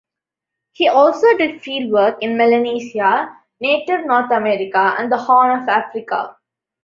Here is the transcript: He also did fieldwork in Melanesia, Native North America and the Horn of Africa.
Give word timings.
He 0.71 0.87
also 0.87 1.27
did 1.37 1.61
fieldwork 1.61 2.17
in 2.21 2.35
Melanesia, 2.35 3.37
Native 3.59 4.03
North 4.07 4.31
America 4.31 4.95
and 4.97 5.11
the 5.11 5.17
Horn 5.19 5.59
of 5.61 5.69
Africa. 5.69 6.37